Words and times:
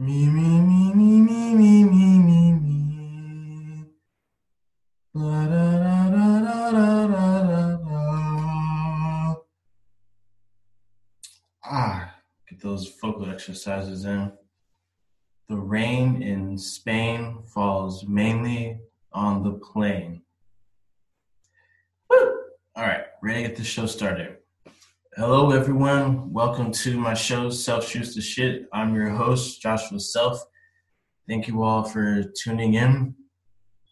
Me, 0.00 0.26
me, 0.30 0.60
me, 0.62 0.94
me, 0.94 1.20
me, 1.20 1.54
me, 1.54 1.84
me, 1.84 2.18
me, 2.18 2.52
me. 2.54 3.84
La, 5.12 5.44
da, 5.44 5.72
da, 5.76 6.08
da, 6.08 6.40
da, 6.40 6.70
da, 6.70 7.06
da, 7.06 7.42
da, 7.42 7.76
da. 7.76 9.34
Ah, 11.62 12.14
get 12.48 12.62
those 12.62 12.90
vocal 12.98 13.28
exercises 13.28 14.06
in. 14.06 14.32
The 15.50 15.56
rain 15.56 16.22
in 16.22 16.56
Spain 16.56 17.42
falls 17.52 18.06
mainly 18.06 18.80
on 19.12 19.42
the 19.42 19.52
plain. 19.52 20.22
Woo! 22.08 22.16
All 22.74 22.84
right, 22.84 23.04
ready 23.22 23.42
to 23.42 23.48
get 23.48 23.58
the 23.58 23.64
show 23.64 23.84
started. 23.84 24.39
Hello, 25.16 25.50
everyone. 25.50 26.32
Welcome 26.32 26.70
to 26.70 26.96
my 26.96 27.14
show, 27.14 27.50
Self 27.50 27.88
Shoots 27.88 28.14
the 28.14 28.20
Shit. 28.20 28.68
I'm 28.72 28.94
your 28.94 29.08
host, 29.08 29.60
Joshua 29.60 29.98
Self. 29.98 30.40
Thank 31.28 31.48
you 31.48 31.64
all 31.64 31.82
for 31.82 32.22
tuning 32.40 32.74
in. 32.74 33.16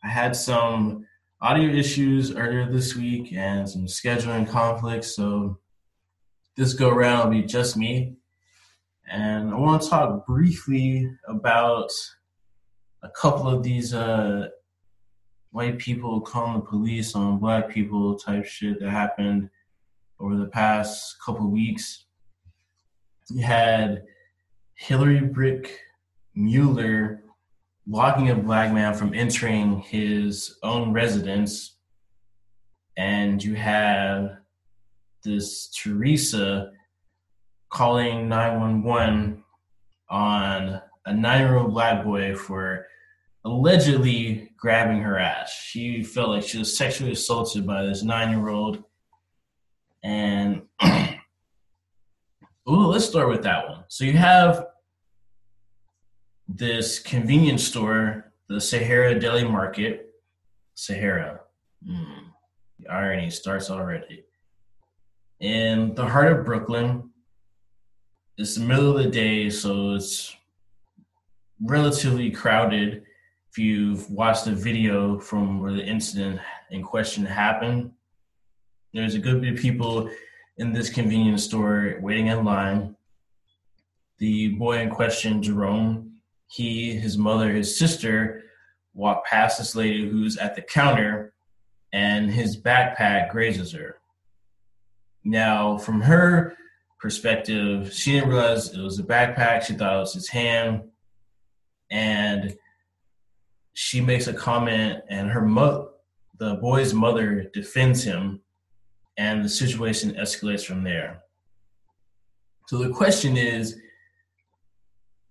I 0.05 0.09
had 0.11 0.37
some 0.37 1.05
audio 1.43 1.71
issues 1.71 2.31
earlier 2.37 2.71
this 2.71 2.95
week 2.95 3.33
and 3.33 3.69
some 3.69 3.87
scheduling 3.87 4.49
conflicts, 4.49 5.17
so 5.17 5.59
this 6.57 6.73
go 6.73 6.89
around 6.89 7.25
will 7.25 7.41
be 7.41 7.43
just 7.43 7.77
me. 7.77 8.15
And 9.11 9.51
I 9.51 9.57
want 9.57 9.83
to 9.83 9.89
talk 9.89 10.25
briefly 10.25 11.11
about 11.27 11.91
a 13.03 13.09
couple 13.11 13.49
of 13.49 13.65
these 13.65 13.93
uh, 13.93 14.51
white 15.51 15.79
people 15.79 16.21
calling 16.21 16.61
the 16.61 16.65
police 16.65 17.17
on 17.17 17.41
black 17.41 17.71
people 17.71 18.17
type 18.17 18.47
shit 18.47 18.79
that 18.79 18.91
happened 18.91 19.51
over 20.21 20.37
the 20.37 20.47
past 20.47 21.17
couple 21.25 21.51
weeks. 21.51 22.05
You 23.31 23.43
had 23.43 24.05
Hillary 24.75 25.21
Brooke 25.21 25.71
Mueller 26.35 27.25
blocking 27.87 28.31
a 28.31 28.35
black 28.35 28.73
man 28.73 28.95
from 28.95 29.15
entering 29.15 29.81
his 29.81 30.59
own 30.63 30.93
residence, 30.93 31.77
and 32.97 33.43
you 33.43 33.55
have 33.55 34.39
this 35.25 35.69
Teresa 35.71 36.71
calling 37.71 38.29
911 38.29 39.43
on 40.11 40.81
a 41.07 41.13
nine 41.13 41.41
year 41.41 41.57
old 41.57 41.73
black 41.73 42.05
boy 42.05 42.35
for 42.35 42.87
allegedly 43.45 44.51
grabbing 44.57 45.01
her 45.01 45.19
ass. 45.19 45.53
She 45.53 46.03
felt 46.03 46.31
like 46.31 46.45
she 46.45 46.59
was 46.59 46.77
sexually 46.77 47.13
assaulted 47.13 47.67
by 47.67 47.85
this 47.85 48.03
nine 48.03 48.31
year 48.31 48.49
old 48.49 48.85
and 50.03 50.63
ooh, 52.69 52.87
let's 52.87 53.07
start 53.07 53.29
with 53.29 53.43
that 53.43 53.69
one. 53.69 53.85
So 53.89 54.05
you 54.05 54.15
have 54.15 54.67
this 56.49 56.99
convenience 56.99 57.65
store, 57.65 58.33
the 58.49 58.61
Sahara 58.61 59.19
Deli 59.19 59.45
Market. 59.45 60.07
Sahara. 60.75 61.41
Mm, 61.87 62.27
the 62.79 62.89
irony 62.89 63.31
starts 63.31 63.71
already. 63.71 64.25
In 65.41 65.95
the 65.95 66.07
heart 66.07 66.33
of 66.33 66.45
Brooklyn, 66.45 67.11
it's 68.37 68.55
the 68.55 68.65
middle 68.65 68.97
of 68.97 69.03
the 69.03 69.11
day, 69.11 69.51
so 69.51 69.95
it's 69.95 70.37
relatively 71.61 72.31
crowded. 72.31 73.03
If 73.51 73.59
you've 73.59 74.09
watched 74.11 74.45
the 74.45 74.53
video 74.53 75.19
from 75.19 75.61
where 75.61 75.73
the 75.73 75.85
incident 75.85 76.41
in 76.71 76.83
question 76.83 77.27
happened, 77.27 77.91
there's 78.95 79.15
a 79.15 79.19
good 79.19 79.41
bit 79.41 79.55
of 79.55 79.61
people 79.61 80.11
in 80.57 80.73
this 80.73 80.91
convenience 80.91 81.45
store 81.45 81.97
waiting 82.01 82.29
in 82.29 82.45
line. 82.45 82.97
The 84.19 84.49
boy 84.51 84.79
in 84.79 84.91
question, 84.91 85.43
Jerome, 85.43 86.15
he, 86.49 86.95
his 86.95 87.17
mother, 87.17 87.53
his 87.53 87.79
sister 87.79 88.43
walk 88.95 89.25
past 89.27 89.59
this 89.59 89.77
lady 89.77 90.09
who's 90.09 90.37
at 90.39 90.57
the 90.57 90.63
counter 90.63 91.33
and 91.93 92.31
his 92.31 92.61
backpack 92.61 93.31
grazes 93.31 93.73
her. 93.73 93.97
Now, 95.25 95.79
from 95.79 96.01
her 96.01 96.57
perspective, 96.99 97.93
she 97.93 98.13
didn't 98.13 98.31
realize 98.31 98.73
it 98.73 98.81
was 98.81 98.99
a 98.99 99.05
backpack. 99.05 99.63
She 99.63 99.75
thought 99.75 99.97
it 99.97 100.01
was 100.01 100.15
his 100.15 100.29
hand. 100.29 100.83
And 101.91 102.57
she 103.75 104.01
makes 104.01 104.27
a 104.27 104.33
comment, 104.33 105.05
and 105.09 105.31
her 105.31 105.43
mo- 105.43 105.91
the 106.39 106.57
boy's 106.57 106.93
mother 106.93 107.49
defends 107.55 108.03
him 108.03 108.41
and 109.19 109.45
the 109.45 109.49
situation 109.49 110.15
escalates 110.15 110.65
from 110.65 110.85
there. 110.85 111.21
So 112.69 112.79
the 112.79 112.91
question 112.91 113.37
is 113.37 113.77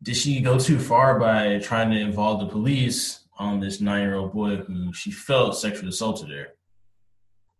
did 0.04 0.16
she 0.16 0.42
go 0.42 0.60
too 0.60 0.78
far 0.78 1.20
by 1.20 1.58
trying 1.58 1.90
to 1.90 2.00
involve 2.00 2.40
the 2.40 2.48
police 2.48 3.22
on 3.40 3.60
this 3.60 3.82
nine 3.82 4.02
year 4.02 4.16
old 4.16 4.34
boy 4.34 4.58
who 4.58 4.94
she 4.94 5.10
felt 5.10 5.58
sexually 5.58 5.90
assaulted 5.90 6.30
her? 6.30 6.50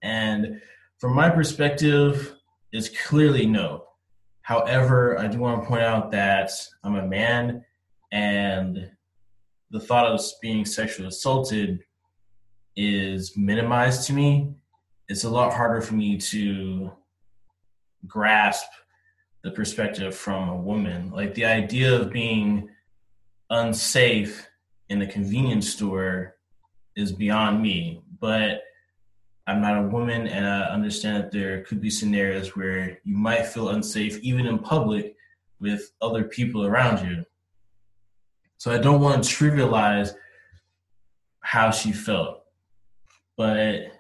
And 0.04 0.62
from 1.00 1.16
my 1.16 1.30
perspective, 1.30 2.36
it's 2.72 2.90
clearly 3.08 3.48
no. 3.48 3.86
However, 4.42 5.18
I 5.18 5.28
do 5.28 5.40
want 5.40 5.64
to 5.64 5.68
point 5.68 5.82
out 5.82 6.12
that 6.12 6.52
I'm 6.84 6.96
a 6.96 7.08
man 7.08 7.66
and 8.12 8.92
the 9.72 9.80
thought 9.80 10.06
of 10.06 10.22
being 10.42 10.66
sexually 10.66 11.08
assaulted 11.08 11.84
is 12.76 13.36
minimized 13.36 14.06
to 14.08 14.14
me 14.14 14.54
it's 15.10 15.24
a 15.24 15.30
lot 15.30 15.54
harder 15.54 15.82
for 15.82 15.94
me 15.94 16.18
to 16.18 16.92
grasp 18.06 18.68
the 19.44 19.52
perspective 19.52 20.16
from 20.16 20.50
a 20.50 20.58
woman. 20.58 21.12
Like 21.12 21.34
the 21.34 21.46
idea 21.46 21.96
of 21.96 22.12
being 22.12 22.70
unsafe 23.50 24.48
in 24.90 25.02
a 25.02 25.08
convenience 25.08 25.70
store 25.70 26.36
is 26.96 27.12
beyond 27.12 27.62
me. 27.62 28.02
But 28.20 28.62
I'm 29.46 29.62
not 29.62 29.78
a 29.78 29.88
woman, 29.88 30.28
and 30.28 30.46
I 30.46 30.64
understand 30.64 31.24
that 31.24 31.32
there 31.32 31.64
could 31.64 31.80
be 31.80 31.90
scenarios 31.90 32.56
where 32.56 33.00
you 33.06 33.16
might 33.16 33.46
feel 33.46 33.70
unsafe, 33.70 34.20
even 34.20 34.46
in 34.46 34.60
public, 34.60 35.16
with 35.60 35.92
other 36.02 36.26
people 36.26 36.66
around 36.66 37.08
you. 37.08 37.24
So 38.58 38.72
I 38.72 38.78
don't 38.78 39.02
want 39.02 39.24
to 39.24 39.30
trivialize 39.30 40.14
how 41.40 41.72
she 41.72 41.92
felt. 41.92 42.44
But 43.38 43.92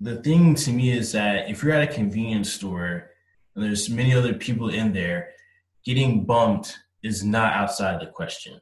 the 0.00 0.16
thing 0.16 0.54
to 0.54 0.72
me 0.72 0.90
is 0.90 1.12
that 1.12 1.48
if 1.48 1.62
you're 1.62 1.72
at 1.72 1.88
a 1.88 1.92
convenience 1.92 2.52
store 2.52 3.10
and 3.54 3.64
there's 3.64 3.88
many 3.88 4.14
other 4.14 4.34
people 4.34 4.68
in 4.68 4.92
there, 4.92 5.30
getting 5.84 6.24
bumped 6.24 6.78
is 7.02 7.24
not 7.24 7.52
outside 7.52 8.00
the 8.00 8.06
question. 8.06 8.60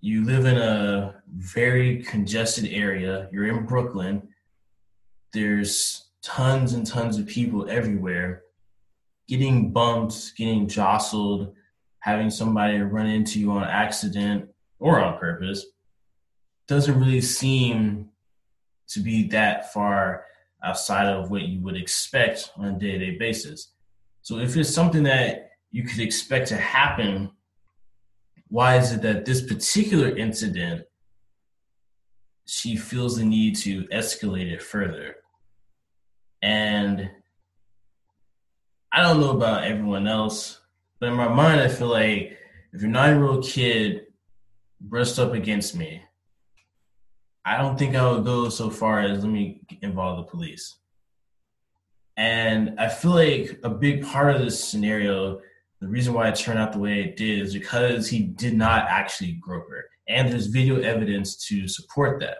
You 0.00 0.24
live 0.24 0.46
in 0.46 0.56
a 0.56 1.22
very 1.28 2.02
congested 2.02 2.66
area. 2.72 3.28
You're 3.32 3.48
in 3.48 3.66
Brooklyn. 3.66 4.28
There's 5.32 6.10
tons 6.22 6.72
and 6.72 6.86
tons 6.86 7.18
of 7.18 7.26
people 7.26 7.68
everywhere. 7.68 8.42
Getting 9.28 9.72
bumped, 9.72 10.36
getting 10.36 10.68
jostled, 10.68 11.54
having 12.00 12.30
somebody 12.30 12.78
run 12.78 13.06
into 13.06 13.40
you 13.40 13.52
on 13.52 13.64
accident 13.64 14.48
or 14.78 15.00
on 15.00 15.18
purpose 15.18 15.66
doesn't 16.66 16.98
really 16.98 17.20
seem 17.20 18.09
to 18.90 19.00
be 19.00 19.28
that 19.28 19.72
far 19.72 20.24
outside 20.62 21.06
of 21.06 21.30
what 21.30 21.42
you 21.42 21.60
would 21.60 21.76
expect 21.76 22.52
on 22.56 22.66
a 22.66 22.78
day 22.78 22.92
to 22.92 22.98
day 22.98 23.18
basis. 23.18 23.72
So 24.22 24.38
if 24.38 24.56
it's 24.56 24.70
something 24.70 25.04
that 25.04 25.50
you 25.70 25.84
could 25.84 26.00
expect 26.00 26.48
to 26.48 26.56
happen, 26.56 27.30
why 28.48 28.76
is 28.76 28.92
it 28.92 29.02
that 29.02 29.24
this 29.24 29.42
particular 29.42 30.14
incident 30.14 30.84
she 32.46 32.76
feels 32.76 33.16
the 33.16 33.24
need 33.24 33.56
to 33.56 33.84
escalate 33.84 34.52
it 34.52 34.62
further? 34.62 35.16
And 36.42 37.10
I 38.92 39.02
don't 39.02 39.20
know 39.20 39.30
about 39.30 39.64
everyone 39.64 40.08
else, 40.08 40.60
but 40.98 41.10
in 41.10 41.14
my 41.14 41.28
mind, 41.28 41.60
I 41.60 41.68
feel 41.68 41.88
like 41.88 42.36
if 42.72 42.82
your 42.82 42.90
nine 42.90 43.16
year 43.16 43.26
old 43.26 43.44
kid 43.44 44.06
brushed 44.80 45.18
up 45.18 45.32
against 45.32 45.76
me 45.76 46.02
I 47.44 47.56
don't 47.56 47.78
think 47.78 47.94
I 47.94 48.10
would 48.10 48.24
go 48.24 48.48
so 48.48 48.70
far 48.70 49.00
as 49.00 49.22
let 49.24 49.32
me 49.32 49.62
involve 49.82 50.18
the 50.18 50.30
police. 50.30 50.76
And 52.16 52.78
I 52.78 52.88
feel 52.88 53.12
like 53.12 53.58
a 53.64 53.70
big 53.70 54.04
part 54.04 54.34
of 54.34 54.42
this 54.42 54.62
scenario, 54.62 55.40
the 55.80 55.88
reason 55.88 56.12
why 56.12 56.28
it 56.28 56.36
turned 56.36 56.58
out 56.58 56.72
the 56.72 56.78
way 56.78 57.00
it 57.00 57.16
did 57.16 57.40
is 57.40 57.54
because 57.54 58.08
he 58.08 58.20
did 58.20 58.54
not 58.54 58.86
actually 58.88 59.32
grope 59.40 59.70
her. 59.70 59.86
And 60.06 60.30
there's 60.30 60.48
video 60.48 60.80
evidence 60.80 61.36
to 61.46 61.66
support 61.66 62.20
that. 62.20 62.38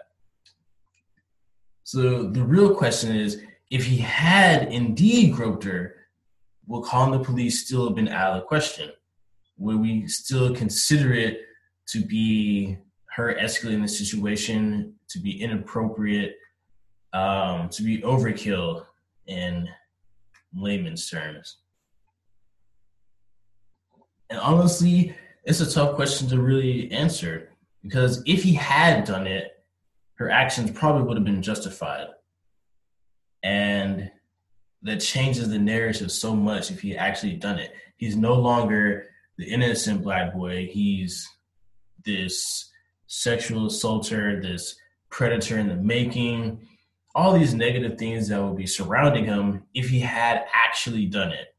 So 1.83 2.23
the 2.23 2.43
real 2.43 2.75
question 2.75 3.15
is 3.15 3.41
if 3.71 3.85
he 3.85 3.97
had 3.97 4.71
indeed 4.71 5.33
groped 5.33 5.63
her, 5.63 5.95
will 6.67 6.83
calling 6.83 7.11
the 7.11 7.25
police 7.25 7.65
still 7.65 7.87
have 7.87 7.95
been 7.95 8.07
out 8.07 8.33
of 8.33 8.41
the 8.41 8.47
question? 8.47 8.91
Would 9.57 9.79
we 9.79 10.07
still 10.07 10.53
consider 10.55 11.13
it 11.13 11.41
to 11.87 12.05
be 12.05 12.77
her 13.11 13.35
escalating 13.35 13.81
the 13.81 13.87
situation 13.87 14.95
to 15.09 15.19
be 15.19 15.41
inappropriate, 15.41 16.37
um, 17.13 17.67
to 17.69 17.83
be 17.83 18.01
overkill 18.01 18.85
in 19.27 19.67
layman's 20.55 21.09
terms. 21.09 21.57
And 24.29 24.39
honestly, 24.39 25.13
it's 25.43 25.59
a 25.59 25.69
tough 25.69 25.95
question 25.95 26.29
to 26.29 26.41
really 26.41 26.89
answer 26.91 27.49
because 27.83 28.23
if 28.25 28.43
he 28.43 28.53
had 28.53 29.03
done 29.03 29.27
it, 29.27 29.51
her 30.15 30.29
actions 30.29 30.71
probably 30.71 31.03
would 31.03 31.17
have 31.17 31.25
been 31.25 31.41
justified. 31.41 32.07
And 33.43 34.09
that 34.83 35.01
changes 35.01 35.49
the 35.49 35.59
narrative 35.59 36.11
so 36.11 36.33
much 36.35 36.71
if 36.71 36.81
he 36.81 36.95
actually 36.95 37.33
done 37.33 37.59
it. 37.59 37.73
He's 37.97 38.15
no 38.15 38.35
longer 38.35 39.07
the 39.37 39.45
innocent 39.45 40.03
black 40.03 40.33
boy. 40.33 40.69
He's 40.71 41.27
this 42.05 42.70
sexual 43.13 43.65
assaulter, 43.65 44.41
this 44.41 44.77
predator 45.09 45.59
in 45.59 45.67
the 45.67 45.75
making, 45.75 46.65
all 47.13 47.37
these 47.37 47.53
negative 47.53 47.97
things 47.97 48.29
that 48.29 48.41
would 48.41 48.55
be 48.55 48.65
surrounding 48.65 49.25
him 49.25 49.63
if 49.73 49.89
he 49.89 49.99
had 49.99 50.45
actually 50.53 51.05
done 51.05 51.29
it. 51.29 51.53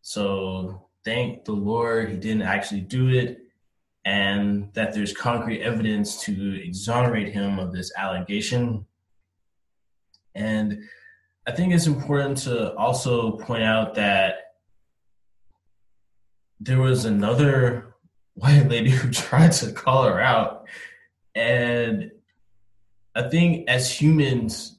So 0.00 0.88
thank 1.04 1.44
the 1.44 1.52
Lord 1.52 2.08
he 2.08 2.16
didn't 2.16 2.40
actually 2.40 2.80
do 2.80 3.10
it, 3.10 3.42
and 4.06 4.72
that 4.72 4.94
there's 4.94 5.12
concrete 5.12 5.60
evidence 5.60 6.22
to 6.22 6.58
exonerate 6.64 7.34
him 7.34 7.58
of 7.58 7.74
this 7.74 7.92
allegation. 7.94 8.86
And 10.34 10.84
I 11.46 11.52
think 11.52 11.74
it's 11.74 11.86
important 11.86 12.38
to 12.38 12.74
also 12.76 13.32
point 13.32 13.62
out 13.62 13.94
that 13.96 14.36
there 16.60 16.80
was 16.80 17.04
another 17.04 17.93
white 18.34 18.68
lady 18.68 18.90
who 18.90 19.10
tried 19.12 19.52
to 19.52 19.72
call 19.72 20.04
her 20.04 20.20
out. 20.20 20.66
And 21.34 22.12
I 23.14 23.28
think 23.28 23.68
as 23.68 23.90
humans, 23.90 24.78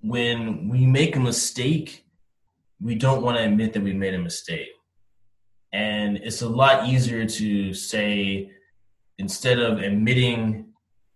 when 0.00 0.68
we 0.68 0.86
make 0.86 1.16
a 1.16 1.20
mistake, 1.20 2.04
we 2.80 2.94
don't 2.94 3.22
want 3.22 3.38
to 3.38 3.44
admit 3.44 3.72
that 3.72 3.82
we 3.82 3.92
made 3.92 4.14
a 4.14 4.18
mistake. 4.18 4.68
And 5.72 6.18
it's 6.18 6.42
a 6.42 6.48
lot 6.48 6.88
easier 6.88 7.26
to 7.26 7.74
say, 7.74 8.50
instead 9.18 9.58
of 9.58 9.78
admitting 9.78 10.66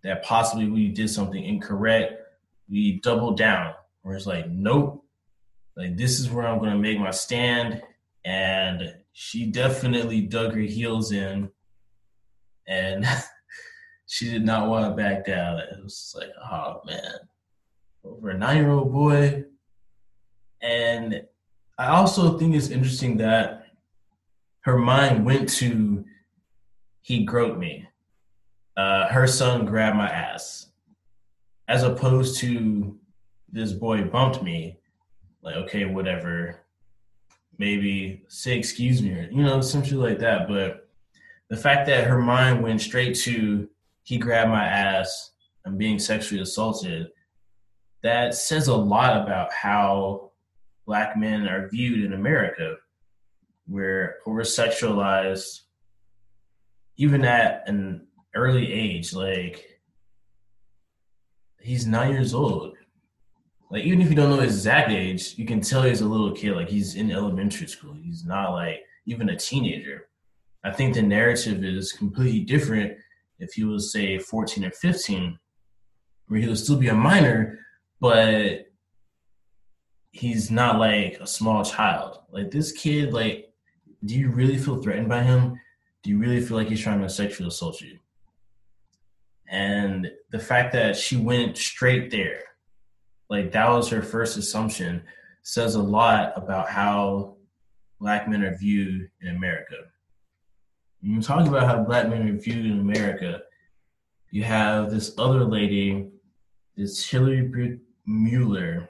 that 0.03 0.23
possibly 0.23 0.67
we 0.67 0.89
did 0.89 1.09
something 1.09 1.43
incorrect, 1.43 2.13
we 2.69 2.99
double 3.01 3.31
down. 3.31 3.73
Where 4.01 4.15
it's 4.15 4.25
like, 4.25 4.49
nope, 4.49 5.05
like 5.77 5.95
this 5.95 6.19
is 6.19 6.29
where 6.29 6.47
I'm 6.47 6.57
going 6.57 6.71
to 6.71 6.77
make 6.77 6.99
my 6.99 7.11
stand. 7.11 7.81
And 8.25 8.95
she 9.13 9.45
definitely 9.45 10.21
dug 10.21 10.53
her 10.53 10.61
heels 10.61 11.11
in, 11.11 11.49
and 12.71 13.05
she 14.07 14.31
did 14.31 14.45
not 14.45 14.69
want 14.69 14.85
to 14.85 15.01
back 15.01 15.25
down. 15.25 15.59
It 15.59 15.83
was 15.83 16.15
like, 16.17 16.29
oh 16.51 16.81
man, 16.85 17.15
over 18.03 18.29
a 18.29 18.37
nine 18.37 18.57
year 18.57 18.71
old 18.71 18.91
boy. 18.91 19.43
And 20.61 21.23
I 21.77 21.87
also 21.87 22.37
think 22.37 22.55
it's 22.55 22.69
interesting 22.69 23.17
that 23.17 23.65
her 24.61 24.77
mind 24.77 25.25
went 25.25 25.49
to 25.49 26.05
he 27.01 27.25
groped 27.25 27.57
me. 27.57 27.87
Uh, 28.77 29.07
her 29.07 29.27
son 29.27 29.65
grabbed 29.65 29.97
my 29.97 30.07
ass, 30.07 30.67
as 31.67 31.83
opposed 31.83 32.39
to 32.39 32.97
this 33.51 33.73
boy 33.73 34.03
bumped 34.03 34.43
me. 34.43 34.77
Like, 35.41 35.55
okay, 35.55 35.85
whatever. 35.85 36.59
Maybe 37.57 38.23
say 38.27 38.57
excuse 38.57 39.01
me, 39.01 39.11
or 39.13 39.27
you 39.31 39.43
know, 39.43 39.61
something 39.61 39.97
like 39.97 40.19
that. 40.19 40.47
But 40.47 40.80
the 41.51 41.57
fact 41.57 41.85
that 41.85 42.05
her 42.05 42.17
mind 42.17 42.63
went 42.63 42.79
straight 42.79 43.13
to 43.13 43.67
he 44.03 44.17
grabbed 44.17 44.49
my 44.49 44.65
ass, 44.65 45.31
I'm 45.65 45.77
being 45.77 45.99
sexually 45.99 46.41
assaulted, 46.41 47.09
that 48.03 48.33
says 48.33 48.69
a 48.69 48.75
lot 48.75 49.21
about 49.21 49.51
how 49.51 50.31
black 50.87 51.17
men 51.17 51.47
are 51.47 51.67
viewed 51.67 52.05
in 52.05 52.13
America. 52.13 52.77
Where 53.67 54.15
we're 54.25 54.31
over 54.31 54.43
sexualized 54.43 55.61
even 56.95 57.25
at 57.25 57.67
an 57.67 58.07
early 58.33 58.71
age 58.71 59.13
like 59.13 59.81
he's 61.59 61.85
nine 61.85 62.13
years 62.13 62.33
old. 62.33 62.75
Like 63.69 63.83
even 63.83 64.01
if 64.01 64.09
you 64.09 64.15
don't 64.15 64.29
know 64.29 64.39
his 64.39 64.55
exact 64.55 64.89
age 64.89 65.37
you 65.37 65.45
can 65.45 65.59
tell 65.59 65.83
he's 65.83 66.01
a 66.01 66.07
little 66.07 66.31
kid 66.31 66.53
like 66.53 66.69
he's 66.69 66.95
in 66.95 67.11
elementary 67.11 67.67
school. 67.67 67.93
He's 67.93 68.25
not 68.25 68.51
like 68.51 68.83
even 69.05 69.29
a 69.29 69.35
teenager 69.35 70.07
i 70.63 70.71
think 70.71 70.93
the 70.93 71.01
narrative 71.01 71.63
is 71.63 71.91
completely 71.91 72.41
different 72.41 72.97
if 73.39 73.53
he 73.53 73.63
was 73.63 73.91
say 73.91 74.17
14 74.17 74.65
or 74.65 74.71
15 74.71 75.37
where 76.27 76.39
he 76.39 76.47
would 76.47 76.57
still 76.57 76.77
be 76.77 76.89
a 76.89 76.93
minor 76.93 77.59
but 77.99 78.67
he's 80.11 80.51
not 80.51 80.79
like 80.79 81.17
a 81.19 81.27
small 81.27 81.63
child 81.63 82.19
like 82.31 82.51
this 82.51 82.71
kid 82.71 83.13
like 83.13 83.51
do 84.03 84.15
you 84.15 84.29
really 84.29 84.57
feel 84.57 84.81
threatened 84.81 85.09
by 85.09 85.21
him? 85.21 85.59
Do 86.03 86.09
you 86.09 86.17
really 86.17 86.41
feel 86.41 86.57
like 86.57 86.67
he's 86.67 86.81
trying 86.81 87.01
to 87.01 87.09
sexually 87.09 87.47
assault 87.47 87.81
you? 87.81 87.99
And 89.47 90.11
the 90.31 90.39
fact 90.39 90.73
that 90.73 90.95
she 90.95 91.17
went 91.17 91.57
straight 91.57 92.09
there, 92.09 92.43
like 93.29 93.51
that 93.51 93.69
was 93.69 93.89
her 93.89 94.01
first 94.01 94.37
assumption, 94.37 95.03
says 95.43 95.75
a 95.75 95.81
lot 95.81 96.33
about 96.35 96.69
how 96.69 97.35
black 97.99 98.27
men 98.27 98.43
are 98.43 98.55
viewed 98.55 99.09
in 99.21 99.35
America. 99.35 99.75
When 101.01 101.15
you 101.15 101.21
talk 101.21 101.47
about 101.47 101.65
how 101.65 101.83
black 101.83 102.09
men 102.09 102.29
are 102.29 102.37
viewed 102.37 102.65
in 102.65 102.79
America, 102.79 103.41
you 104.29 104.43
have 104.43 104.91
this 104.91 105.13
other 105.17 105.43
lady, 105.43 106.09
this 106.77 107.03
Hillary 107.09 107.79
Mueller, 108.05 108.87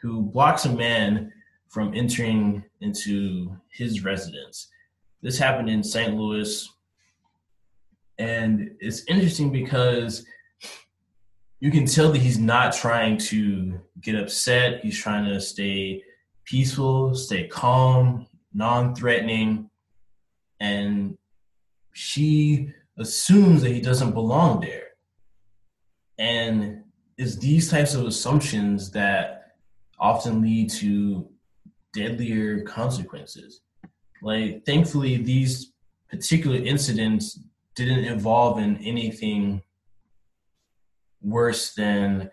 who 0.00 0.22
blocks 0.22 0.66
a 0.66 0.72
man 0.72 1.32
from 1.68 1.94
entering 1.94 2.62
into 2.80 3.56
his 3.70 4.04
residence. 4.04 4.68
This 5.20 5.38
happened 5.38 5.68
in 5.68 5.82
St. 5.82 6.14
Louis. 6.14 6.68
And 8.18 8.76
it's 8.78 9.04
interesting 9.06 9.50
because 9.50 10.24
you 11.58 11.70
can 11.70 11.86
tell 11.86 12.12
that 12.12 12.20
he's 12.20 12.38
not 12.38 12.72
trying 12.72 13.16
to 13.18 13.80
get 14.00 14.14
upset. 14.14 14.80
He's 14.84 14.98
trying 14.98 15.24
to 15.24 15.40
stay 15.40 16.02
peaceful, 16.44 17.14
stay 17.14 17.48
calm, 17.48 18.26
non 18.52 18.94
threatening. 18.94 19.70
And 20.60 21.16
she 21.92 22.72
assumes 22.98 23.62
that 23.62 23.70
he 23.70 23.80
doesn't 23.80 24.12
belong 24.12 24.60
there. 24.60 24.88
And 26.18 26.84
it's 27.16 27.36
these 27.36 27.70
types 27.70 27.94
of 27.94 28.06
assumptions 28.06 28.90
that 28.92 29.54
often 29.98 30.42
lead 30.42 30.70
to 30.70 31.28
deadlier 31.92 32.62
consequences. 32.62 33.60
Like, 34.22 34.64
thankfully, 34.64 35.16
these 35.16 35.72
particular 36.10 36.56
incidents 36.56 37.40
didn't 37.74 38.04
involve 38.04 38.58
in 38.58 38.76
anything 38.78 39.62
worse 41.20 41.74
than 41.74 42.30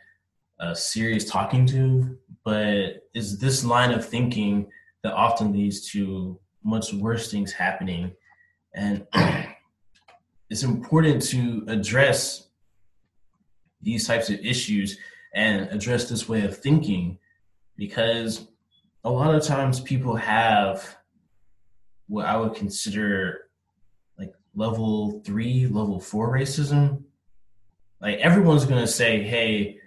a 0.60 0.76
serious 0.76 1.30
talking 1.30 1.66
to, 1.68 2.18
but 2.44 3.08
it's 3.14 3.38
this 3.38 3.64
line 3.64 3.92
of 3.92 4.06
thinking 4.06 4.70
that 5.04 5.14
often 5.14 5.54
leads 5.54 5.90
to 5.92 6.40
much 6.64 6.94
worse 6.94 7.32
things 7.32 7.54
happening. 7.54 8.12
And 8.80 9.06
it's 10.50 10.64
important 10.64 11.22
to 11.24 11.66
address 11.68 12.48
these 13.82 14.08
types 14.08 14.30
of 14.30 14.40
issues 14.40 14.98
and 15.36 15.70
address 15.70 16.10
this 16.10 16.30
way 16.30 16.46
of 16.46 16.58
thinking 16.58 17.18
because 17.76 18.48
a 19.04 19.10
lot 19.10 19.36
of 19.36 19.44
times 19.44 19.82
people 19.82 20.16
have 20.16 20.98
what 22.08 22.26
I 22.26 22.38
would 22.38 22.56
consider 22.56 23.50
like 24.18 24.34
level 24.56 25.22
three, 25.26 25.68
level 25.68 26.00
four 26.00 26.34
racism. 26.34 27.04
Like 28.02 28.20
everyone's 28.20 28.66
gonna 28.66 28.88
say, 28.88 29.22
"Hey, 29.22 29.80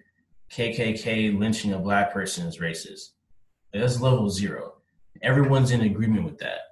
KKK 0.51 1.39
lynching 1.39 1.73
a 1.73 1.79
black 1.79 2.13
person 2.13 2.47
is 2.47 2.59
racist." 2.59 3.13
That's 3.73 4.01
level 4.01 4.29
zero. 4.29 4.75
Everyone's 5.23 5.71
in 5.71 5.81
agreement 5.81 6.25
with 6.25 6.39
that. 6.39 6.72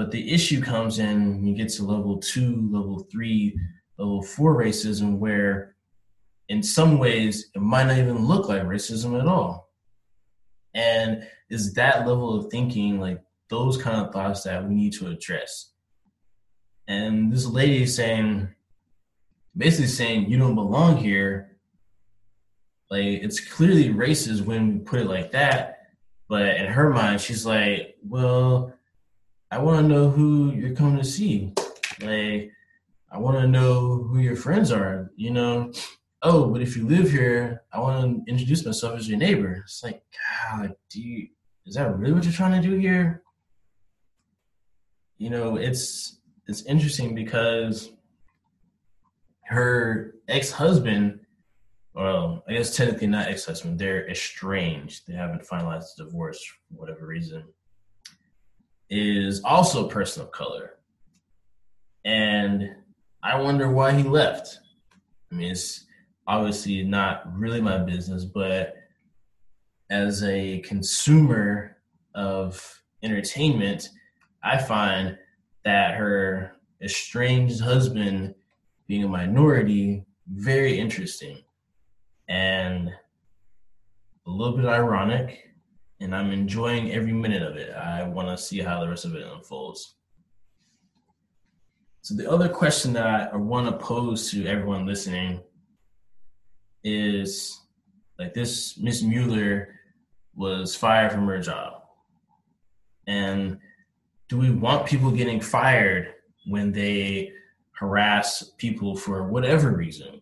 But 0.00 0.12
the 0.12 0.32
issue 0.32 0.62
comes 0.62 0.98
in 0.98 1.36
when 1.36 1.46
you 1.46 1.54
get 1.54 1.68
to 1.74 1.84
level 1.84 2.16
two, 2.16 2.70
level 2.72 3.06
three, 3.12 3.60
level 3.98 4.22
four 4.22 4.56
racism, 4.56 5.18
where 5.18 5.76
in 6.48 6.62
some 6.62 6.96
ways 6.96 7.50
it 7.54 7.60
might 7.60 7.86
not 7.86 7.98
even 7.98 8.24
look 8.24 8.48
like 8.48 8.62
racism 8.62 9.20
at 9.20 9.26
all. 9.26 9.68
And 10.72 11.28
is 11.50 11.74
that 11.74 12.06
level 12.08 12.34
of 12.34 12.50
thinking, 12.50 12.98
like 12.98 13.20
those 13.50 13.76
kind 13.76 14.00
of 14.00 14.10
thoughts 14.10 14.44
that 14.44 14.66
we 14.66 14.74
need 14.74 14.94
to 14.94 15.08
address. 15.08 15.72
And 16.88 17.30
this 17.30 17.44
lady 17.44 17.82
is 17.82 17.94
saying, 17.94 18.48
basically 19.54 19.88
saying, 19.88 20.30
you 20.30 20.38
don't 20.38 20.54
belong 20.54 20.96
here. 20.96 21.58
Like, 22.88 23.04
it's 23.04 23.38
clearly 23.38 23.90
racist 23.90 24.46
when 24.46 24.72
we 24.72 24.78
put 24.78 25.00
it 25.00 25.08
like 25.08 25.32
that. 25.32 25.88
But 26.26 26.56
in 26.56 26.72
her 26.72 26.88
mind, 26.88 27.20
she's 27.20 27.44
like, 27.44 27.96
well, 28.02 28.72
I 29.50 29.58
want 29.58 29.80
to 29.80 29.88
know 29.88 30.10
who 30.10 30.52
you're 30.52 30.74
coming 30.74 30.98
to 30.98 31.04
see. 31.04 31.52
Like, 32.00 32.52
I 33.10 33.18
want 33.18 33.38
to 33.38 33.48
know 33.48 34.04
who 34.04 34.18
your 34.18 34.36
friends 34.36 34.70
are, 34.70 35.10
you 35.16 35.30
know? 35.30 35.72
oh, 36.22 36.50
but 36.50 36.60
if 36.60 36.76
you 36.76 36.86
live 36.86 37.10
here, 37.10 37.62
I 37.72 37.80
want 37.80 38.26
to 38.26 38.30
introduce 38.30 38.64
myself 38.66 38.98
as 38.98 39.08
your 39.08 39.18
neighbor. 39.18 39.62
It's 39.64 39.82
like, 39.82 40.02
God, 40.50 40.74
do 40.90 41.00
you, 41.00 41.28
is 41.64 41.76
that 41.76 41.96
really 41.96 42.12
what 42.12 42.24
you're 42.24 42.32
trying 42.32 42.60
to 42.60 42.68
do 42.68 42.76
here? 42.76 43.22
you 45.20 45.28
know, 45.28 45.56
it's 45.56 46.18
it's 46.48 46.62
interesting 46.62 47.14
because 47.14 47.92
her 49.42 50.14
ex-husband, 50.28 51.20
well, 51.94 52.42
I 52.48 52.54
guess 52.54 52.74
technically 52.74 53.06
not 53.06 53.28
ex-husband, 53.28 53.78
they're 53.78 54.08
estranged. 54.08 55.06
They 55.06 55.12
haven't 55.12 55.42
finalized 55.42 55.96
the 55.96 56.04
divorce 56.04 56.42
for 56.42 56.80
whatever 56.80 57.06
reason. 57.06 57.44
Is 58.90 59.40
also 59.44 59.86
a 59.86 59.90
person 59.90 60.22
of 60.22 60.32
color. 60.32 60.78
And 62.04 62.70
I 63.22 63.40
wonder 63.40 63.70
why 63.70 63.92
he 63.92 64.02
left. 64.02 64.58
I 65.30 65.36
mean, 65.36 65.52
it's 65.52 65.86
obviously 66.26 66.82
not 66.82 67.22
really 67.38 67.60
my 67.60 67.78
business, 67.78 68.24
but 68.24 68.74
as 69.90 70.24
a 70.24 70.60
consumer 70.60 71.76
of 72.14 72.82
entertainment, 73.02 73.90
I 74.42 74.58
find 74.58 75.16
that 75.64 75.94
her 75.94 76.56
estranged 76.82 77.60
husband 77.60 78.34
being 78.86 79.04
a 79.04 79.08
minority 79.08 80.04
very 80.26 80.78
interesting 80.78 81.38
and 82.28 82.88
a 84.26 84.30
little 84.30 84.56
bit 84.56 84.66
ironic 84.66 85.49
and 86.00 86.14
i'm 86.14 86.30
enjoying 86.30 86.92
every 86.92 87.12
minute 87.12 87.42
of 87.42 87.56
it 87.56 87.74
i 87.74 88.02
want 88.02 88.28
to 88.28 88.42
see 88.42 88.60
how 88.60 88.80
the 88.80 88.88
rest 88.88 89.04
of 89.04 89.14
it 89.14 89.26
unfolds 89.26 89.96
so 92.02 92.14
the 92.14 92.30
other 92.30 92.48
question 92.48 92.92
that 92.92 93.32
i 93.32 93.36
want 93.36 93.66
to 93.66 93.84
pose 93.84 94.30
to 94.30 94.46
everyone 94.46 94.86
listening 94.86 95.40
is 96.84 97.60
like 98.18 98.34
this 98.34 98.78
miss 98.78 99.02
mueller 99.02 99.74
was 100.34 100.74
fired 100.74 101.12
from 101.12 101.26
her 101.26 101.38
job 101.38 101.82
and 103.06 103.58
do 104.28 104.38
we 104.38 104.50
want 104.50 104.86
people 104.86 105.10
getting 105.10 105.40
fired 105.40 106.14
when 106.46 106.70
they 106.70 107.32
harass 107.72 108.52
people 108.58 108.96
for 108.96 109.26
whatever 109.26 109.72
reason? 109.72 110.20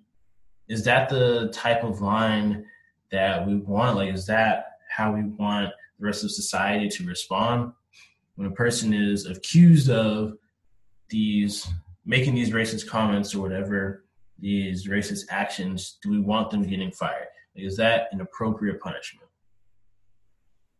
Is 0.68 0.82
that 0.84 1.08
the 1.08 1.50
type 1.52 1.84
of 1.84 2.00
line 2.00 2.64
that 3.10 3.46
we 3.46 3.56
want? 3.56 3.96
Like, 3.96 4.14
is 4.14 4.26
that 4.26 4.77
how 4.98 5.12
we 5.12 5.22
want 5.22 5.70
the 5.98 6.06
rest 6.06 6.24
of 6.24 6.32
society 6.32 6.88
to 6.88 7.04
respond? 7.04 7.72
When 8.34 8.48
a 8.48 8.50
person 8.50 8.92
is 8.92 9.26
accused 9.26 9.88
of 9.88 10.34
these 11.08 11.66
making 12.04 12.34
these 12.34 12.50
racist 12.50 12.88
comments 12.88 13.34
or 13.34 13.40
whatever, 13.40 14.04
these 14.40 14.88
racist 14.88 15.26
actions, 15.30 15.98
do 16.02 16.10
we 16.10 16.18
want 16.18 16.50
them 16.50 16.62
getting 16.62 16.90
fired? 16.90 17.28
Is 17.54 17.76
that 17.76 18.08
an 18.10 18.20
appropriate 18.20 18.80
punishment? 18.80 19.28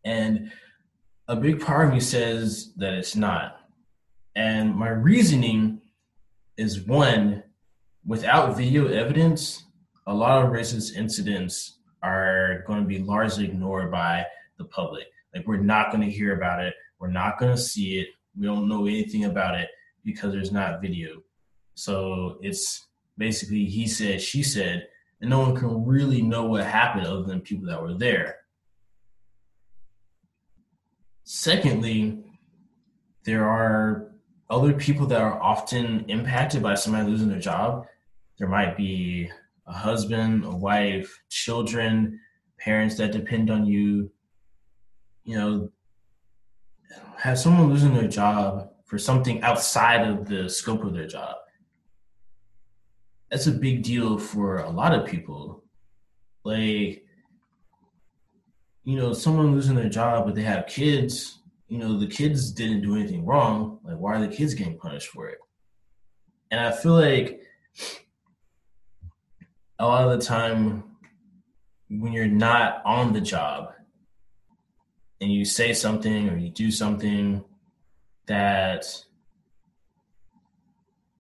And 0.05 0.51
a 1.29 1.37
big 1.37 1.61
part 1.61 1.87
of 1.87 1.95
me 1.95 2.01
says 2.01 2.73
that 2.77 2.95
it's 2.95 3.15
not. 3.15 3.61
And 4.35 4.75
my 4.75 4.89
reasoning 4.89 5.81
is 6.57 6.81
one, 6.81 7.45
without 8.05 8.57
video 8.57 8.89
evidence, 8.89 9.65
a 10.07 10.15
lot 10.15 10.45
of 10.45 10.51
racist 10.51 10.97
incidents 10.97 11.78
are 12.03 12.65
going 12.67 12.81
to 12.81 12.87
be 12.87 12.99
largely 12.99 13.45
ignored 13.45 13.91
by 13.91 14.25
the 14.57 14.65
public. 14.65 15.07
Like, 15.35 15.47
we're 15.47 15.59
not 15.59 15.91
going 15.91 16.03
to 16.03 16.11
hear 16.11 16.37
about 16.37 16.63
it. 16.63 16.75
We're 16.99 17.11
not 17.11 17.39
going 17.39 17.53
to 17.53 17.61
see 17.61 17.99
it. 17.99 18.09
We 18.39 18.47
don't 18.47 18.69
know 18.69 18.87
anything 18.87 19.25
about 19.25 19.55
it 19.55 19.69
because 20.05 20.33
there's 20.33 20.53
not 20.53 20.81
video. 20.81 21.23
So 21.75 22.39
it's 22.41 22.89
basically 23.17 23.65
he 23.65 23.87
said, 23.87 24.21
she 24.21 24.43
said, 24.43 24.89
and 25.21 25.31
no 25.31 25.41
one 25.41 25.57
can 25.57 25.85
really 25.85 26.23
know 26.23 26.45
what 26.47 26.65
happened 26.65 27.07
other 27.07 27.25
than 27.25 27.41
people 27.41 27.67
that 27.69 27.83
were 27.83 27.95
there. 27.95 28.37
Secondly, 31.25 32.25
there 33.25 33.47
are 33.47 34.13
other 34.49 34.73
people 34.73 35.07
that 35.07 35.21
are 35.21 35.41
often 35.43 36.05
impacted 36.09 36.63
by 36.63 36.75
somebody 36.75 37.11
losing 37.11 37.29
their 37.29 37.39
job. 37.39 37.87
There 38.39 38.49
might 38.49 38.77
be 38.77 39.31
a 39.69 39.73
husband, 39.73 40.45
a 40.45 40.51
wife, 40.51 41.21
children, 41.29 42.19
parents 42.59 42.97
that 42.97 43.13
depend 43.13 43.51
on 43.51 43.67
you. 43.67 44.11
You 45.25 45.37
know, 45.37 45.71
have 47.17 47.39
someone 47.39 47.69
losing 47.69 47.95
their 47.95 48.09
job 48.09 48.71
for 48.87 48.99
something 48.99 49.43
outside 49.43 50.09
of 50.09 50.27
the 50.27 50.49
scope 50.49 50.85
of 50.85 50.95
their 50.95 51.07
job. 51.07 51.37
That's 53.31 53.47
a 53.47 53.53
big 53.53 53.83
deal 53.83 54.19
for 54.19 54.59
a 54.59 54.71
lot 54.71 54.95
of 54.95 55.07
people. 55.07 55.65
Like, 56.45 57.05
you 58.85 58.97
know, 58.97 59.13
someone 59.13 59.53
losing 59.55 59.77
their 59.77 59.91
job, 59.91 60.25
but 60.25 60.35
they 60.35 60.43
have 60.43 60.67
kids, 60.67 61.41
you 61.69 61.77
know, 61.77 61.99
the 61.99 62.07
kids 62.07 62.51
didn't 62.51 62.81
do 62.81 62.97
anything 62.97 63.27
wrong. 63.27 63.81
Like, 63.85 63.99
why 63.99 64.15
are 64.15 64.21
the 64.21 64.35
kids 64.35 64.55
getting 64.55 64.79
punished 64.79 65.09
for 65.09 65.29
it? 65.29 65.39
And 66.51 66.59
I 66.59 66.73
feel 66.73 66.95
like 66.95 67.43
a 69.79 69.87
lot 69.87 70.09
of 70.09 70.19
the 70.19 70.25
time 70.25 70.85
when 71.89 72.13
you're 72.13 72.27
not 72.27 72.83
on 72.85 73.13
the 73.13 73.21
job 73.21 73.73
and 75.21 75.33
you 75.33 75.45
say 75.45 75.73
something 75.73 76.29
or 76.29 76.37
you 76.37 76.51
do 76.51 76.71
something 76.71 77.45
that 78.27 79.05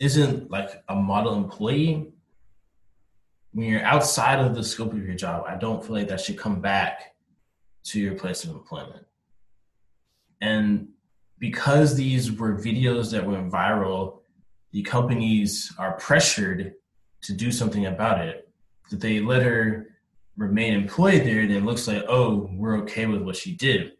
isn't 0.01 0.51
like 0.51 0.83
a 0.89 0.95
model 0.95 1.35
employee, 1.35 2.13
when 3.53 3.69
you're 3.69 3.83
outside 3.83 4.39
of 4.39 4.55
the 4.55 4.63
scope 4.63 4.93
of 4.93 5.05
your 5.05 5.17
job, 5.17 5.45
I 5.49 5.57
don't 5.57 5.85
feel 5.85 5.97
like 5.97 6.09
that 6.09 6.21
should 6.21 6.39
come 6.39 6.61
back 6.61 7.15
to 7.85 8.01
your 8.01 8.15
place 8.15 8.45
of 8.45 8.51
employment. 8.51 9.07
And 10.41 10.89
because 11.39 11.97
these 11.97 12.31
were 12.33 12.55
videos 12.55 13.11
that 13.13 13.27
went 13.27 13.51
viral, 13.51 14.21
the 14.73 14.83
companies 14.83 15.73
are 15.79 15.97
pressured 15.97 16.75
to 17.23 17.33
do 17.33 17.51
something 17.51 17.87
about 17.87 18.21
it. 18.21 18.48
That 18.91 19.01
they 19.01 19.21
let 19.21 19.43
her 19.43 19.89
remain 20.37 20.73
employed 20.73 21.25
there, 21.25 21.47
then 21.47 21.59
it 21.59 21.65
looks 21.65 21.87
like, 21.89 22.05
oh, 22.09 22.49
we're 22.55 22.79
okay 22.79 23.07
with 23.07 23.23
what 23.23 23.37
she 23.37 23.55
did. 23.55 23.93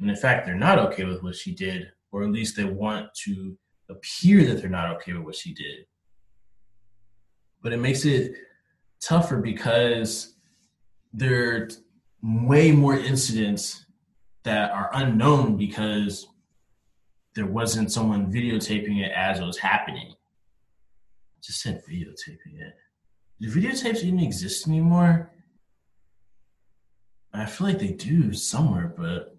And 0.00 0.10
in 0.10 0.16
fact, 0.16 0.46
they're 0.46 0.54
not 0.54 0.78
okay 0.78 1.04
with 1.04 1.22
what 1.22 1.36
she 1.36 1.54
did, 1.54 1.92
or 2.10 2.24
at 2.24 2.30
least 2.30 2.56
they 2.56 2.64
want 2.64 3.14
to 3.24 3.56
appear 3.88 4.44
that 4.46 4.60
they're 4.60 4.70
not 4.70 4.90
okay 4.96 5.12
with 5.12 5.22
what 5.22 5.36
she 5.36 5.54
did. 5.54 5.86
But 7.62 7.72
it 7.72 7.78
makes 7.78 8.04
it 8.04 8.32
tougher 9.00 9.36
because 9.36 10.34
there 11.12 11.56
are 11.56 11.68
way 12.22 12.72
more 12.72 12.96
incidents 12.96 13.84
that 14.44 14.70
are 14.72 14.90
unknown 14.94 15.56
because 15.56 16.26
there 17.34 17.46
wasn't 17.46 17.92
someone 17.92 18.32
videotaping 18.32 19.04
it 19.04 19.12
as 19.12 19.40
it 19.40 19.44
was 19.44 19.58
happening. 19.58 20.14
Just 21.42 21.60
said 21.60 21.82
videotaping 21.88 22.60
it. 22.60 22.74
Do 23.40 23.50
videotapes 23.50 24.04
even 24.04 24.20
exist 24.20 24.68
anymore? 24.68 25.30
I 27.34 27.46
feel 27.46 27.66
like 27.66 27.78
they 27.78 27.92
do 27.92 28.32
somewhere, 28.32 28.94
but 28.96 29.36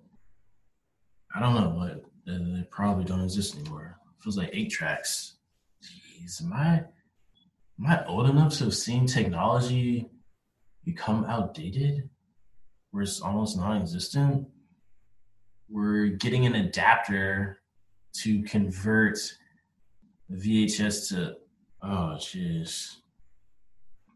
I 1.35 1.39
don't 1.39 1.55
know 1.55 1.69
what. 1.69 2.03
They 2.25 2.63
probably 2.71 3.05
don't 3.05 3.23
exist 3.23 3.55
anymore. 3.55 3.97
It 4.17 4.23
feels 4.23 4.37
like 4.37 4.49
eight 4.53 4.71
tracks. 4.71 5.35
Jeez, 5.83 6.43
am 6.43 6.53
I 6.53 6.83
am 7.79 7.85
I 7.87 8.05
old 8.05 8.29
enough 8.29 8.53
to 8.57 8.65
have 8.65 8.75
seen 8.75 9.05
technology 9.05 10.09
become 10.83 11.25
outdated? 11.25 12.09
where 12.93 13.01
it's 13.01 13.21
almost 13.21 13.57
non-existent, 13.57 14.47
we're 15.67 16.05
getting 16.05 16.45
an 16.45 16.53
adapter 16.53 17.59
to 18.13 18.43
convert 18.43 19.17
VHS 20.31 21.09
to 21.09 21.33
oh 21.81 22.17
jeez. 22.19 22.97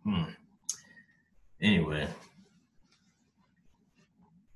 Hmm. 0.07 0.23
Anyway, 1.61 2.07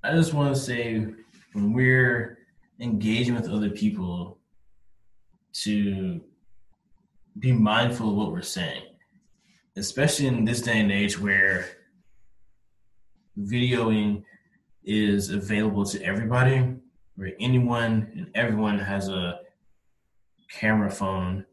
I 0.01 0.13
just 0.13 0.34
want 0.34 0.55
to 0.55 0.62
say 0.62 1.05
when 1.51 1.74
we're 1.74 2.38
engaging 2.79 3.36
with 3.36 3.50
other 3.50 3.70
people 3.70 4.38
to 5.55 6.22
be 7.38 7.51
mindful 7.51 8.12
of 8.12 8.15
what 8.15 8.31
we're 8.31 8.41
saying, 8.41 8.84
especially 9.75 10.27
in 10.27 10.46
this 10.46 10.62
day 10.62 10.79
and 10.79 10.89
age 10.89 11.20
where 11.20 11.65
videoing 13.38 14.24
is 14.86 15.31
available 15.31 15.84
to 15.84 16.01
everybody, 16.01 16.75
where 17.17 17.34
anyone 17.41 18.10
and 18.15 18.31
everyone 18.36 18.79
has 18.79 19.10
a 19.10 19.41
camera 20.50 20.89
phone. 20.89 21.46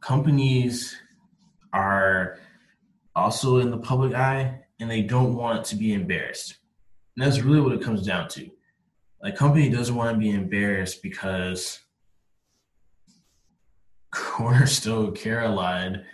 Companies 0.00 0.98
are 1.72 2.38
also 3.14 3.58
in 3.58 3.70
the 3.70 3.78
public 3.78 4.14
eye 4.14 4.60
and 4.80 4.90
they 4.90 5.02
don't 5.02 5.34
want 5.34 5.64
to 5.66 5.76
be 5.76 5.92
embarrassed. 5.92 6.56
And 7.16 7.24
that's 7.24 7.42
really 7.42 7.60
what 7.60 7.72
it 7.72 7.82
comes 7.82 8.06
down 8.06 8.28
to. 8.30 8.50
Like 9.22 9.36
company 9.36 9.68
doesn't 9.68 9.94
want 9.94 10.14
to 10.14 10.18
be 10.18 10.30
embarrassed 10.30 11.02
because 11.02 11.78
Cornerstone 14.10 15.14
Caroline 15.14 16.04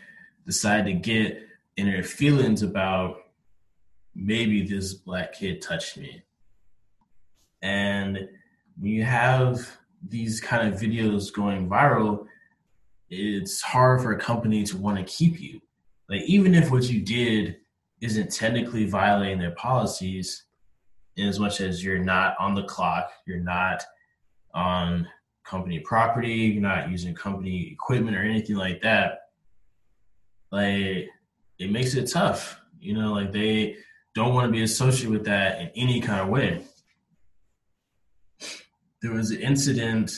decided 0.47 0.85
to 0.87 0.93
get 0.93 1.47
in 1.77 1.87
her 1.87 2.03
feelings 2.03 2.63
about 2.63 3.19
maybe 4.15 4.67
this 4.67 4.95
black 4.95 5.33
kid 5.33 5.63
touched 5.63 5.97
me. 5.97 6.23
And 7.63 8.29
when 8.79 8.93
you 8.93 9.05
have 9.05 9.79
these 10.07 10.41
kind 10.41 10.73
of 10.73 10.81
videos 10.81 11.33
going 11.33 11.69
viral, 11.69 12.27
it's 13.11 13.61
hard 13.63 14.01
for 14.03 14.13
a 14.13 14.19
company 14.19 14.65
to 14.65 14.77
want 14.77 14.99
to 14.99 15.05
keep 15.05 15.41
you. 15.41 15.61
Like 16.09 16.23
even 16.23 16.55
if 16.55 16.71
what 16.71 16.85
you 16.85 17.01
did 17.01 17.57
isn't 18.01 18.33
technically 18.33 18.87
violating 18.87 19.39
their 19.39 19.53
policies, 19.53 20.45
in 21.17 21.27
as 21.27 21.41
much 21.41 21.61
as 21.61 21.83
you're 21.83 21.99
not 21.99 22.37
on 22.39 22.55
the 22.55 22.63
clock, 22.63 23.11
you're 23.27 23.41
not 23.41 23.83
on 24.55 25.07
company 25.45 25.81
property, 25.81 26.33
you're 26.33 26.63
not 26.63 26.91
using 26.91 27.15
company 27.15 27.71
equipment 27.73 28.17
or 28.17 28.21
anything 28.21 28.57
like 28.57 28.81
that, 28.83 29.23
like 30.53 31.09
it 31.59 31.71
makes 31.71 31.95
it 31.95 32.11
tough. 32.11 32.61
You 32.81 32.95
know, 32.95 33.13
like 33.13 33.33
they 33.33 33.77
don't 34.15 34.35
want 34.35 34.47
to 34.47 34.53
be 34.53 34.63
associated 34.63 35.11
with 35.11 35.25
that 35.25 35.61
in 35.61 35.71
any 35.75 36.01
kind 36.01 36.21
of 36.21 36.29
way. 36.29 36.63
There 39.03 39.13
was 39.13 39.31
an 39.31 39.41
incident 39.41 40.13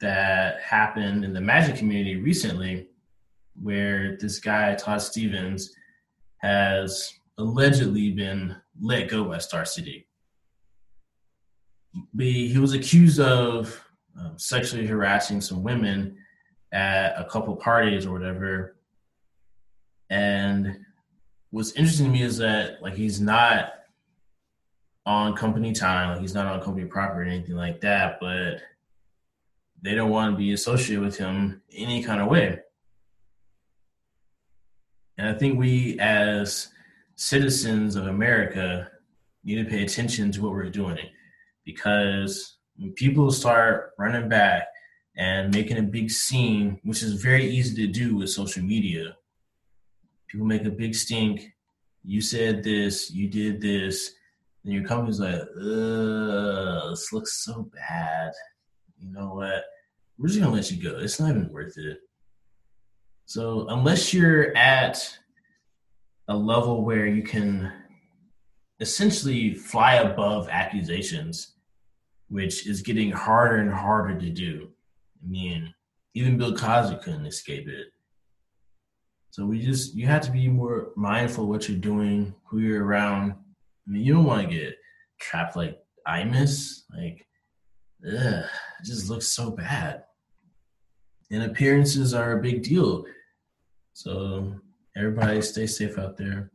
that 0.00 0.60
happened 0.60 1.24
in 1.24 1.32
the 1.32 1.40
magic 1.40 1.76
community 1.76 2.16
recently 2.16 2.88
where 3.60 4.16
this 4.18 4.38
guy, 4.38 4.74
Todd 4.74 5.00
Stevens, 5.00 5.74
has 6.38 7.12
allegedly 7.38 8.12
been 8.12 8.56
let 8.80 9.08
go 9.08 9.24
by 9.24 9.38
Star 9.38 9.64
City. 9.64 10.06
He 12.18 12.58
was 12.58 12.74
accused 12.74 13.20
of 13.20 13.82
um, 14.18 14.38
sexually 14.38 14.86
harassing 14.86 15.40
some 15.40 15.62
women 15.62 16.16
at 16.72 17.18
a 17.18 17.24
couple 17.24 17.56
parties 17.56 18.04
or 18.06 18.12
whatever. 18.12 18.76
And 20.10 20.78
what's 21.50 21.72
interesting 21.72 22.06
to 22.06 22.12
me 22.12 22.22
is 22.22 22.36
that 22.38 22.82
like 22.82 22.94
he's 22.94 23.20
not 23.20 23.72
on 25.06 25.34
company 25.34 25.72
time, 25.72 26.10
like 26.10 26.20
he's 26.20 26.34
not 26.34 26.46
on 26.46 26.60
company 26.60 26.86
property 26.86 27.30
or 27.30 27.32
anything 27.32 27.56
like 27.56 27.80
that, 27.80 28.18
but 28.20 28.60
they 29.82 29.94
don't 29.94 30.10
want 30.10 30.32
to 30.32 30.36
be 30.36 30.52
associated 30.52 31.04
with 31.04 31.16
him 31.16 31.62
any 31.72 32.02
kind 32.02 32.20
of 32.20 32.28
way. 32.28 32.60
And 35.18 35.28
I 35.28 35.38
think 35.38 35.58
we 35.58 35.98
as 35.98 36.68
citizens 37.14 37.96
of 37.96 38.06
America 38.06 38.90
need 39.44 39.62
to 39.62 39.70
pay 39.70 39.82
attention 39.82 40.30
to 40.32 40.42
what 40.42 40.52
we're 40.52 40.68
doing 40.68 40.98
because 41.64 42.58
when 42.76 42.92
people 42.92 43.30
start 43.30 43.92
running 43.98 44.28
back 44.28 44.68
and 45.16 45.54
making 45.54 45.78
a 45.78 45.82
big 45.82 46.10
scene, 46.10 46.78
which 46.84 47.02
is 47.02 47.22
very 47.22 47.46
easy 47.46 47.74
to 47.86 47.92
do 47.92 48.16
with 48.16 48.30
social 48.30 48.62
media, 48.62 49.16
people 50.28 50.46
make 50.46 50.64
a 50.64 50.70
big 50.70 50.94
stink. 50.94 51.52
You 52.04 52.20
said 52.20 52.62
this, 52.62 53.10
you 53.10 53.28
did 53.28 53.60
this, 53.60 54.12
and 54.64 54.74
your 54.74 54.84
company's 54.84 55.20
like, 55.20 55.40
ugh, 55.40 56.90
this 56.90 57.12
looks 57.12 57.44
so 57.44 57.70
bad. 57.72 58.32
You 58.98 59.12
know 59.12 59.34
what? 59.34 59.64
We're 60.18 60.28
just 60.28 60.40
gonna 60.40 60.52
let 60.52 60.70
you 60.70 60.82
go. 60.82 60.98
It's 60.98 61.20
not 61.20 61.30
even 61.30 61.52
worth 61.52 61.76
it. 61.76 61.98
So 63.26 63.66
unless 63.68 64.14
you're 64.14 64.56
at 64.56 65.18
a 66.28 66.36
level 66.36 66.84
where 66.84 67.06
you 67.06 67.22
can 67.22 67.72
essentially 68.80 69.54
fly 69.54 69.94
above 69.94 70.48
accusations, 70.48 71.54
which 72.28 72.66
is 72.66 72.82
getting 72.82 73.10
harder 73.10 73.56
and 73.56 73.72
harder 73.72 74.18
to 74.18 74.30
do. 74.30 74.68
I 75.22 75.28
mean, 75.28 75.74
even 76.14 76.36
Bill 76.38 76.56
Cosby 76.56 76.98
couldn't 77.02 77.26
escape 77.26 77.68
it. 77.68 77.88
So 79.30 79.44
we 79.44 79.60
just 79.60 79.94
you 79.94 80.06
have 80.06 80.22
to 80.22 80.32
be 80.32 80.48
more 80.48 80.92
mindful 80.96 81.46
what 81.46 81.68
you're 81.68 81.78
doing, 81.78 82.34
who 82.48 82.58
you're 82.58 82.84
around. 82.84 83.32
I 83.32 83.90
mean, 83.90 84.02
you 84.02 84.14
don't 84.14 84.24
want 84.24 84.48
to 84.48 84.54
get 84.54 84.76
trapped 85.20 85.56
like 85.56 85.78
Imus. 86.08 86.82
Like, 86.96 87.25
ugh, 88.06 88.44
it 88.44 88.84
just 88.84 89.08
looks 89.08 89.28
so 89.28 89.50
bad. 89.50 90.04
And 91.30 91.42
appearances 91.42 92.14
are 92.14 92.38
a 92.38 92.42
big 92.42 92.62
deal. 92.62 93.04
So 93.94 94.54
everybody 94.96 95.42
stay 95.42 95.66
safe 95.66 95.98
out 95.98 96.16
there. 96.16 96.50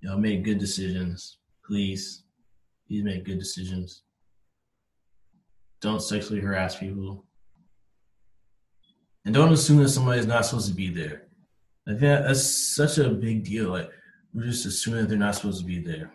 Y'all 0.00 0.18
make 0.18 0.44
good 0.44 0.58
decisions. 0.58 1.38
Please. 1.64 2.24
Please 2.86 3.04
make 3.04 3.24
good 3.24 3.38
decisions. 3.38 4.02
Don't 5.80 6.02
sexually 6.02 6.40
harass 6.40 6.76
people. 6.76 7.24
And 9.24 9.34
don't 9.34 9.52
assume 9.52 9.78
that 9.78 9.88
somebody's 9.88 10.26
not 10.26 10.46
supposed 10.46 10.68
to 10.68 10.74
be 10.74 10.88
there. 10.88 11.26
I 11.88 11.90
think 11.90 12.00
that's 12.00 12.42
such 12.42 12.98
a 12.98 13.10
big 13.10 13.44
deal. 13.44 13.70
Like 13.70 13.90
we're 14.32 14.44
just 14.44 14.66
assuming 14.66 15.02
that 15.02 15.08
they're 15.08 15.18
not 15.18 15.34
supposed 15.34 15.60
to 15.60 15.66
be 15.66 15.80
there. 15.80 16.12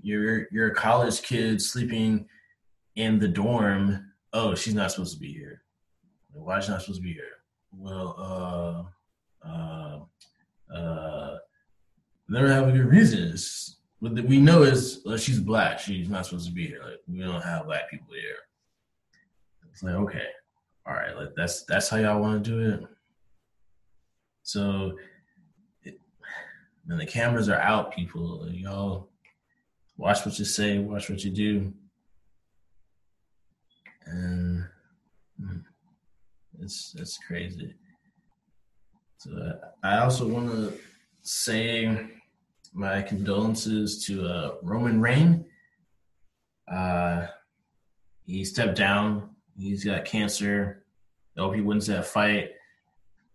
You're 0.00 0.46
you're 0.52 0.68
a 0.68 0.74
college 0.74 1.22
kid 1.22 1.60
sleeping 1.60 2.26
in 2.98 3.18
the 3.18 3.28
dorm. 3.28 4.12
Oh, 4.32 4.54
she's 4.54 4.74
not 4.74 4.90
supposed 4.90 5.14
to 5.14 5.20
be 5.20 5.32
here. 5.32 5.62
Why 6.32 6.58
is 6.58 6.66
she 6.66 6.72
not 6.72 6.82
supposed 6.82 7.00
to 7.00 7.04
be 7.04 7.14
here? 7.14 7.38
Well, 7.72 8.90
uh, 9.44 9.48
uh, 9.48 10.00
uh, 10.74 11.38
they 12.28 12.40
don't 12.40 12.50
have 12.50 12.68
a 12.68 12.72
good 12.72 12.86
reason. 12.86 13.34
what 14.00 14.12
we 14.24 14.40
know 14.40 14.62
is 14.62 15.00
well, 15.04 15.16
she's 15.16 15.40
black. 15.40 15.78
She's 15.78 16.08
not 16.08 16.26
supposed 16.26 16.48
to 16.48 16.52
be 16.52 16.66
here. 16.66 16.80
Like 16.82 17.00
we 17.08 17.20
don't 17.20 17.42
have 17.42 17.66
black 17.66 17.88
people 17.90 18.14
here. 18.14 18.36
It's 19.72 19.82
like 19.82 19.94
okay, 19.94 20.26
all 20.86 20.94
right. 20.94 21.16
Like 21.16 21.30
that's 21.36 21.64
that's 21.64 21.88
how 21.88 21.98
y'all 21.98 22.20
want 22.20 22.44
to 22.44 22.50
do 22.50 22.70
it. 22.70 22.88
So 24.42 24.98
it, 25.84 26.00
when 26.86 26.98
the 26.98 27.06
cameras 27.06 27.48
are 27.48 27.60
out, 27.60 27.94
people, 27.94 28.46
y'all 28.50 29.08
watch 29.96 30.24
what 30.26 30.38
you 30.38 30.44
say, 30.44 30.78
watch 30.78 31.08
what 31.08 31.24
you 31.24 31.30
do. 31.30 31.72
And 34.06 34.64
hmm, 35.38 35.58
it's 36.60 36.94
it's 36.98 37.18
crazy. 37.18 37.74
So 39.18 39.30
I 39.82 39.98
also 39.98 40.28
want 40.28 40.50
to 40.50 40.78
say 41.22 42.06
my 42.72 43.02
condolences 43.02 44.04
to 44.06 44.26
uh, 44.26 44.54
Roman 44.62 45.00
Reign. 45.00 45.44
Uh, 46.70 47.26
he 48.26 48.44
stepped 48.44 48.76
down. 48.76 49.30
He's 49.56 49.84
got 49.84 50.04
cancer. 50.04 50.84
I 51.36 51.40
hope 51.40 51.54
he 51.54 51.60
wins 51.60 51.86
that 51.86 52.06
fight 52.06 52.50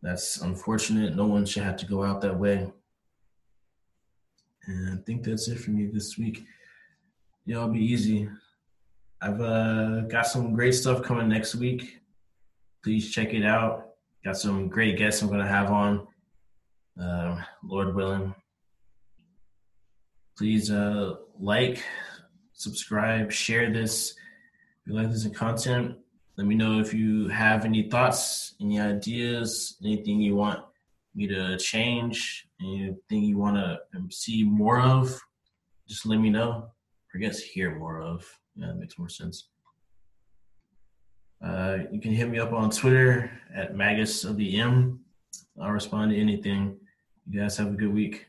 that's 0.03 0.41
unfortunate. 0.41 1.15
No 1.15 1.25
one 1.25 1.45
should 1.45 1.63
have 1.63 1.77
to 1.77 1.85
go 1.85 2.03
out 2.03 2.19
that 2.21 2.37
way. 2.37 2.69
And 4.67 4.99
I 4.99 5.01
think 5.03 5.23
that's 5.23 5.47
it 5.47 5.59
for 5.59 5.71
me 5.71 5.87
this 5.87 6.17
week. 6.17 6.45
Y'all 7.45 7.69
be 7.69 7.79
easy. 7.79 8.29
I've 9.21 9.39
uh, 9.39 10.01
got 10.01 10.27
some 10.27 10.53
great 10.53 10.73
stuff 10.73 11.01
coming 11.01 11.29
next 11.29 11.55
week. 11.55 12.01
Please 12.83 13.11
check 13.11 13.33
it 13.33 13.45
out. 13.45 13.91
Got 14.25 14.37
some 14.37 14.67
great 14.67 14.97
guests 14.97 15.21
I'm 15.21 15.29
going 15.29 15.39
to 15.39 15.47
have 15.47 15.71
on, 15.71 16.07
uh, 17.01 17.41
Lord 17.63 17.95
willing. 17.95 18.35
Please 20.37 20.69
uh, 20.71 21.15
like, 21.39 21.83
subscribe, 22.53 23.31
share 23.31 23.71
this. 23.71 24.11
If 24.11 24.87
you 24.87 24.93
like 24.93 25.11
this 25.11 25.27
content, 25.27 25.97
let 26.37 26.47
me 26.47 26.55
know 26.55 26.79
if 26.79 26.93
you 26.93 27.27
have 27.29 27.63
any 27.63 27.89
thoughts, 27.89 28.55
any 28.59 28.79
ideas, 28.79 29.77
anything 29.83 30.19
you 30.19 30.35
want 30.35 30.59
me 31.15 31.27
to 31.27 31.57
change, 31.57 32.47
anything 32.59 33.23
you 33.23 33.37
want 33.37 33.55
to 33.57 33.79
see 34.09 34.43
more 34.43 34.81
of. 34.81 35.21
Just 35.87 36.05
let 36.05 36.19
me 36.19 36.29
know. 36.29 36.69
I 37.15 37.19
guess 37.19 37.39
hear 37.39 37.77
more 37.77 38.01
of. 38.01 38.27
Yeah, 38.55 38.67
that 38.67 38.77
makes 38.77 38.97
more 38.97 39.09
sense. 39.09 39.49
Uh, 41.43 41.79
you 41.91 41.99
can 41.99 42.13
hit 42.13 42.29
me 42.29 42.39
up 42.39 42.53
on 42.53 42.69
Twitter 42.69 43.29
at 43.53 43.75
Magus 43.75 44.23
of 44.23 44.37
the 44.37 44.59
M. 44.59 44.99
I'll 45.61 45.71
respond 45.71 46.11
to 46.11 46.17
anything. 46.17 46.77
You 47.29 47.41
guys 47.41 47.57
have 47.57 47.67
a 47.67 47.75
good 47.75 47.93
week. 47.93 48.27